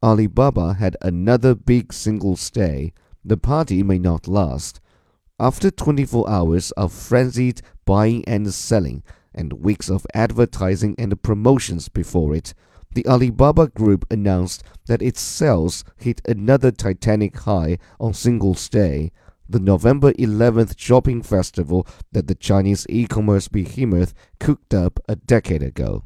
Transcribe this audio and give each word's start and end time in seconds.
Alibaba 0.00 0.74
had 0.74 0.96
another 1.02 1.56
big 1.56 1.92
Singles 1.92 2.50
Day, 2.50 2.92
The 3.24 3.36
party 3.36 3.82
may 3.82 3.98
not 3.98 4.28
last. 4.28 4.80
After 5.40 5.72
24 5.72 6.30
hours 6.30 6.70
of 6.72 6.92
frenzied 6.92 7.62
buying 7.84 8.24
and 8.28 8.54
selling, 8.54 9.02
and 9.34 9.54
weeks 9.54 9.90
of 9.90 10.06
advertising 10.14 10.94
and 10.98 11.20
promotions 11.20 11.88
before 11.88 12.32
it, 12.32 12.54
the 12.94 13.04
Alibaba 13.08 13.66
Group 13.66 14.06
announced 14.08 14.62
that 14.86 15.02
its 15.02 15.20
sales 15.20 15.82
hit 15.96 16.22
another 16.28 16.70
titanic 16.70 17.36
high 17.38 17.78
on 17.98 18.14
Singles' 18.14 18.68
Day, 18.68 19.10
the 19.48 19.58
November 19.58 20.12
11th 20.12 20.78
shopping 20.78 21.22
festival 21.22 21.84
that 22.12 22.28
the 22.28 22.36
Chinese 22.36 22.86
e 22.88 23.08
commerce 23.08 23.48
behemoth 23.48 24.14
cooked 24.38 24.74
up 24.74 25.00
a 25.08 25.16
decade 25.16 25.62
ago. 25.64 26.04